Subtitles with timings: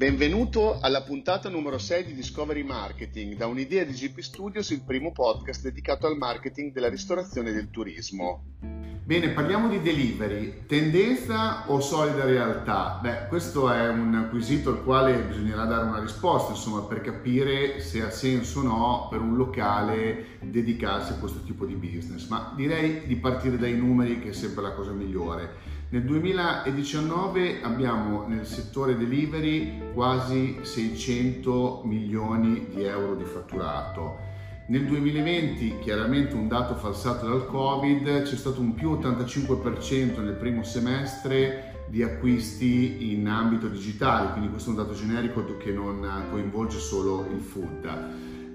[0.00, 5.12] Benvenuto alla puntata numero 6 di Discovery Marketing, da un'idea di GP Studios, il primo
[5.12, 8.44] podcast dedicato al marketing della ristorazione e del turismo.
[9.10, 13.00] Bene, parliamo di delivery, tendenza o solida realtà?
[13.02, 18.04] Beh, questo è un quesito al quale bisognerà dare una risposta, insomma, per capire se
[18.04, 23.04] ha senso o no per un locale dedicarsi a questo tipo di business, ma direi
[23.08, 25.54] di partire dai numeri che è sempre la cosa migliore.
[25.88, 34.29] Nel 2019 abbiamo nel settore delivery quasi 600 milioni di euro di fatturato.
[34.70, 40.62] Nel 2020, chiaramente un dato falsato dal Covid, c'è stato un più 85% nel primo
[40.62, 46.78] semestre di acquisti in ambito digitale, quindi questo è un dato generico che non coinvolge
[46.78, 47.84] solo il food.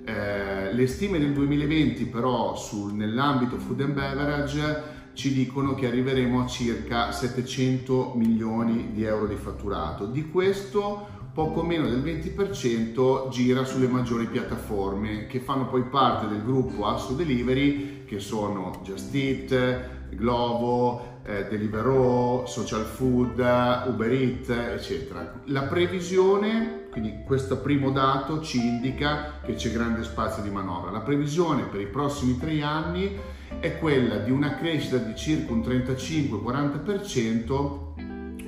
[0.06, 6.44] Eh, le stime del 2020 però sul, nell'ambito food and beverage ci dicono che arriveremo
[6.44, 10.06] a circa 700 milioni di euro di fatturato.
[10.06, 16.42] Di questo poco meno del 20% gira sulle maggiori piattaforme che fanno poi parte del
[16.42, 25.42] gruppo Asso Delivery che sono Just Eat, Glovo, eh, Deliveroo, Social Food, Uber Eats, eccetera.
[25.48, 30.90] La previsione, quindi questo primo dato ci indica che c'è grande spazio di manovra.
[30.90, 33.14] La previsione per i prossimi tre anni
[33.60, 37.95] è quella di una crescita di circa un 35-40%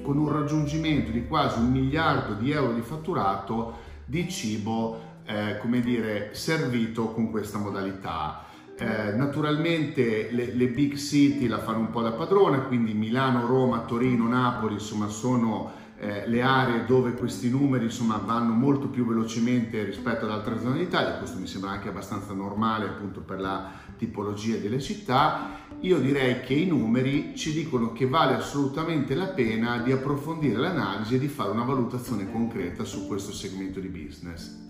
[0.08, 5.82] con un raggiungimento di quasi un miliardo di euro di fatturato di cibo, eh, come
[5.82, 8.46] dire, servito con questa modalità.
[8.78, 13.80] Eh, naturalmente le, le, big city la fanno un po' da padrona, quindi Milano, Roma,
[13.80, 19.84] Torino, Napoli, insomma, sono eh, le aree dove questi numeri insomma, vanno molto più velocemente
[19.84, 24.58] rispetto ad altre zone d'Italia, questo mi sembra anche abbastanza normale appunto per la tipologia
[24.58, 25.50] delle città,
[25.82, 31.16] io direi che i numeri ci dicono che vale assolutamente la pena di approfondire l'analisi
[31.16, 34.66] e di fare una valutazione concreta su questo segmento di business.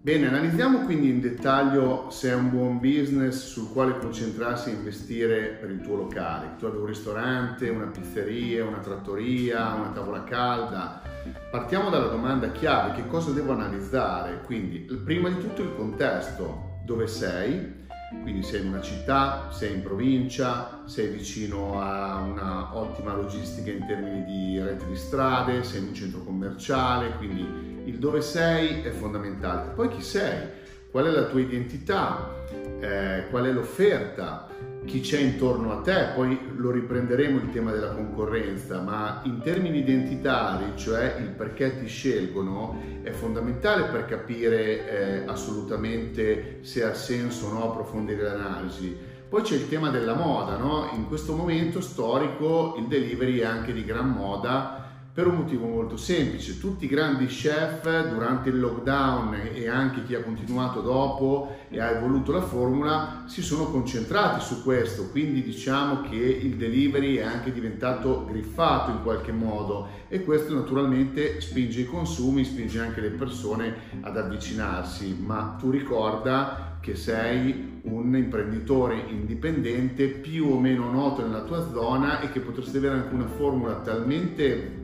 [0.00, 5.58] Bene, analizziamo quindi in dettaglio se è un buon business sul quale concentrarsi e investire
[5.60, 6.54] per il tuo locale.
[6.58, 11.02] Tu hai un ristorante, una pizzeria, una trattoria, una tavola calda.
[11.50, 14.42] Partiamo dalla domanda chiave, che cosa devo analizzare?
[14.44, 17.80] Quindi, prima di tutto il contesto, dove sei,
[18.20, 23.86] quindi sei in una città, sei in provincia, sei vicino a una ottima logistica in
[23.86, 28.90] termini di rete di strade, sei in un centro commerciale, quindi il dove sei è
[28.90, 29.72] fondamentale.
[29.72, 30.48] Poi chi sei,
[30.90, 32.32] qual è la tua identità,
[32.80, 34.48] eh, qual è l'offerta,
[34.84, 39.78] chi c'è intorno a te, poi lo riprenderemo il tema della concorrenza, ma in termini
[39.78, 47.46] identitari, cioè il perché ti scelgono, è fondamentale per capire eh, assolutamente se ha senso
[47.46, 48.96] o no approfondire l'analisi.
[49.28, 50.90] Poi c'è il tema della moda, no?
[50.94, 54.81] in questo momento storico il delivery è anche di gran moda
[55.14, 56.58] per un motivo molto semplice.
[56.58, 61.90] Tutti i grandi chef durante il lockdown e anche chi ha continuato dopo e ha
[61.90, 67.52] evoluto la formula si sono concentrati su questo, quindi diciamo che il delivery è anche
[67.52, 73.74] diventato griffato in qualche modo e questo naturalmente spinge i consumi, spinge anche le persone
[74.00, 81.42] ad avvicinarsi, ma tu ricorda che sei un imprenditore indipendente più o meno noto nella
[81.42, 84.80] tua zona e che potresti avere anche una formula talmente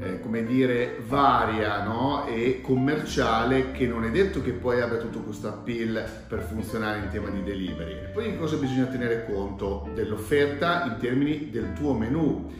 [0.00, 2.26] eh, come dire, varia no?
[2.26, 7.08] e commerciale che non è detto che poi abbia tutto questo appeal per funzionare in
[7.10, 8.10] tema di delivery.
[8.12, 9.88] Poi cosa bisogna tenere conto?
[9.94, 12.50] Dell'offerta in termini del tuo menu.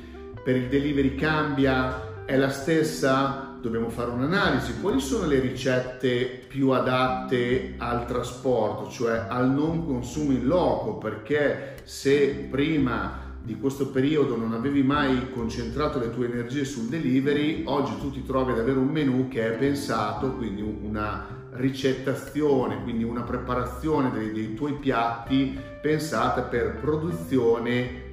[0.43, 2.25] Per il delivery cambia?
[2.27, 3.57] È la stessa?
[3.61, 4.81] Dobbiamo fare un'analisi.
[4.81, 10.99] Quali sono le ricette più adatte al trasporto, cioè al non consumo in loco?
[10.99, 17.63] Perché se prima di questo periodo non avevi mai concentrato le tue energie sul delivery,
[17.67, 23.03] oggi tu ti trovi ad avere un menu che è pensato, quindi una ricettazione, quindi
[23.03, 28.09] una preparazione dei, dei tuoi piatti pensata per produzione,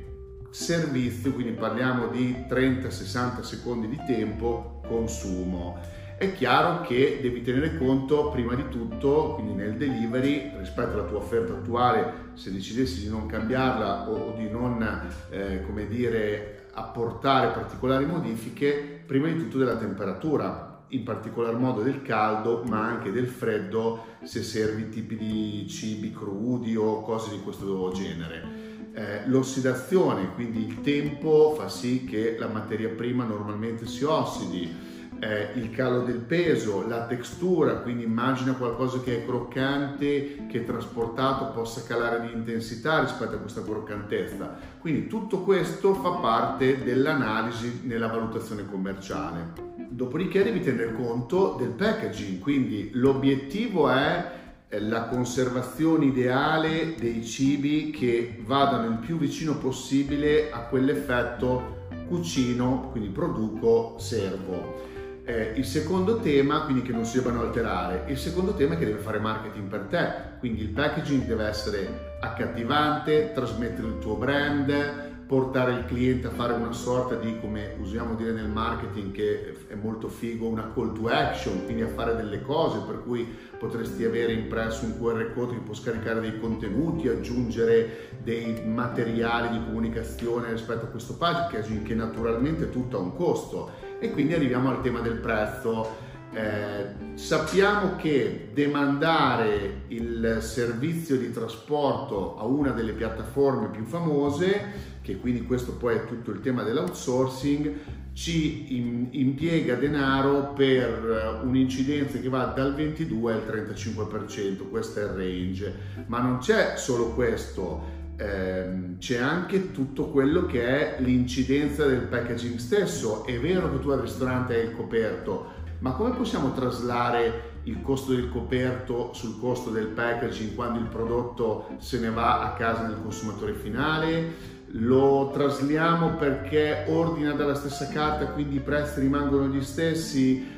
[0.50, 5.80] servizio, quindi parliamo di 30-60 secondi di tempo, consumo
[6.18, 11.20] è chiaro che devi tenere conto prima di tutto, quindi nel delivery, rispetto alla tua
[11.20, 14.82] offerta attuale, se decidessi di non cambiarla o, di non,
[15.30, 22.02] eh, come dire, apportare particolari modifiche, prima di tutto della temperatura, in particolar modo del
[22.02, 27.92] caldo, ma anche del freddo se servi tipi di cibi crudi o cose di questo
[27.94, 28.66] genere.
[28.98, 35.52] eh, l'ossidazione, quindi il tempo fa sì che la materia prima normalmente si ossidi, eh,
[35.56, 41.84] il calo del peso, la textura, quindi immagina qualcosa che è croccante, che trasportato possa
[41.84, 44.58] calare di intensità rispetto a questa croccantezza.
[44.80, 49.66] Quindi tutto questo fa parte dell'analisi nella valutazione commerciale.
[49.90, 54.32] Dopodiché devi tenere conto del packaging, quindi l'obiettivo è
[54.70, 61.76] eh, la conservazione ideale dei cibi che vadano il più vicino possibile a quell'effetto
[62.08, 64.96] cucino, quindi produco, servo.
[65.30, 68.86] Eh, il secondo tema, quindi che non si debbano alterare, il secondo tema è che
[68.86, 70.08] deve fare marketing per te,
[70.40, 76.54] quindi il packaging deve essere accattivante, trasmettere il tuo brand, portare il cliente a fare
[76.54, 81.10] una sorta di, come usiamo dire nel marketing, che è molto figo, una call to
[81.10, 83.28] action, quindi a fare delle cose, per cui
[83.60, 89.66] potresti avere impresso un QR code che può scaricare dei contenuti, aggiungere dei materiali di
[89.66, 93.87] comunicazione rispetto a questo packaging che naturalmente tutto ha un costo.
[94.00, 96.06] E quindi arriviamo al tema del prezzo.
[96.32, 105.18] Eh, sappiamo che demandare il servizio di trasporto a una delle piattaforme più famose, che
[105.18, 107.74] quindi questo poi è tutto il tema dell'outsourcing,
[108.14, 115.10] ci in, impiega denaro per un'incidenza che va dal 22 al 35%, questo è il
[115.10, 115.74] range,
[116.08, 122.58] ma non c'è solo questo, ehm, c'è anche tutto quello che è l'incidenza del packaging
[122.58, 123.26] stesso.
[123.26, 128.14] È vero che tu al ristorante hai il coperto, ma come possiamo traslare il costo
[128.14, 133.02] del coperto sul costo del packaging quando il prodotto se ne va a casa del
[133.02, 134.56] consumatore finale?
[134.72, 140.56] Lo trasliamo perché ordina dalla stessa carta, quindi i prezzi rimangono gli stessi?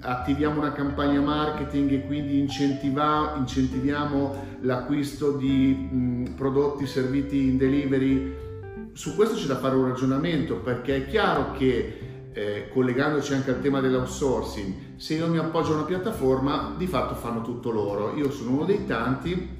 [0.00, 8.36] Attiviamo una campagna marketing e quindi incentiviamo l'acquisto di mh, prodotti serviti in delivery.
[8.92, 13.60] Su questo c'è da fare un ragionamento perché è chiaro che eh, collegandoci anche al
[13.60, 18.16] tema dell'outsourcing, se io mi appoggio a una piattaforma, di fatto fanno tutto loro.
[18.16, 19.56] Io sono uno dei tanti,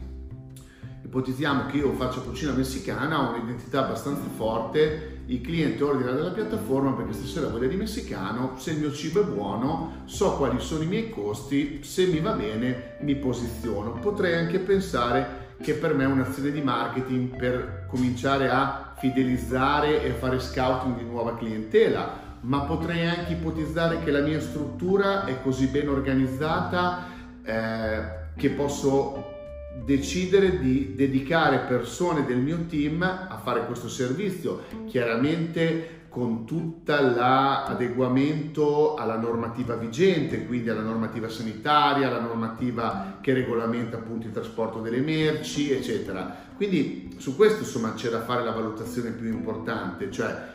[1.05, 6.93] ipotizziamo che io faccia cucina messicana, ho un'identità abbastanza forte, il cliente ordina dalla piattaforma
[6.93, 10.87] perché stasera voglia di messicano, se il mio cibo è buono, so quali sono i
[10.87, 13.93] miei costi, se mi va bene mi posiziono.
[13.93, 20.13] Potrei anche pensare che per me è un'azione di marketing per cominciare a fidelizzare e
[20.13, 25.67] fare scouting di nuova clientela ma potrei anche ipotizzare che la mia struttura è così
[25.67, 27.05] ben organizzata
[27.43, 28.01] eh,
[28.37, 29.38] che posso
[29.85, 38.95] decidere di dedicare persone del mio team a fare questo servizio, chiaramente con tutto l'adeguamento
[38.95, 45.01] alla normativa vigente, quindi alla normativa sanitaria, alla normativa che regolamenta appunto il trasporto delle
[45.01, 46.47] merci, eccetera.
[46.57, 50.55] Quindi su questo insomma c'è da fare la valutazione più importante, cioè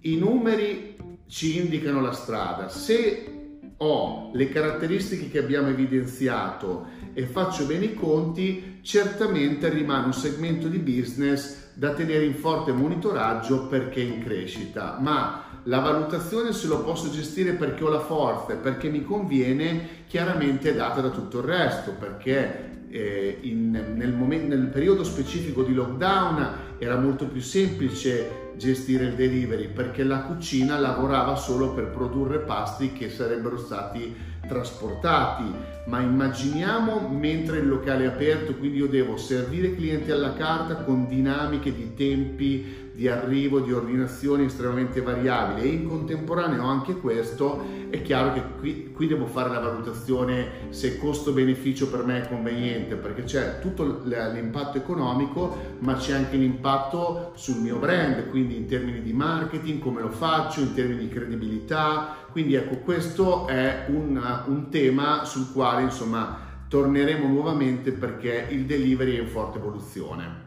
[0.00, 0.96] i numeri
[1.26, 2.68] ci indicano la strada.
[2.68, 3.35] Se
[3.78, 10.68] ho le caratteristiche che abbiamo evidenziato e faccio bene i conti, certamente rimane un segmento
[10.68, 16.68] di business da tenere in forte monitoraggio perché è in crescita, ma la valutazione se
[16.68, 21.10] lo posso gestire perché ho la forza e perché mi conviene, chiaramente è data da
[21.10, 27.26] tutto il resto, perché eh, in, nel, momento, nel periodo specifico di lockdown era molto
[27.26, 33.58] più semplice gestire il delivery perché la cucina lavorava solo per produrre pasti che sarebbero
[33.58, 34.14] stati
[34.46, 35.44] trasportati,
[35.86, 41.08] ma immaginiamo mentre il locale è aperto, quindi io devo servire clienti alla carta con
[41.08, 48.00] dinamiche di tempi di arrivo, di ordinazioni estremamente variabili e in contemporaneo anche questo, è
[48.00, 53.24] chiaro che qui, qui devo fare la valutazione se costo-beneficio per me è conveniente, perché
[53.24, 59.12] c'è tutto l'impatto economico, ma c'è anche l'impatto sul mio brand, quindi in termini di
[59.12, 62.16] marketing, come lo faccio, in termini di credibilità.
[62.32, 69.16] Quindi ecco, questo è un, un tema sul quale insomma torneremo nuovamente perché il delivery
[69.16, 70.44] è in forte evoluzione.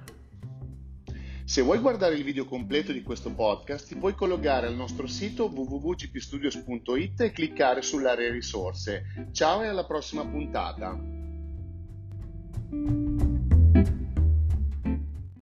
[1.50, 5.46] Se vuoi guardare il video completo di questo podcast, ti puoi collegare al nostro sito
[5.52, 9.30] www.gpstudios.it e cliccare sull'area risorse.
[9.32, 10.96] Ciao e alla prossima puntata!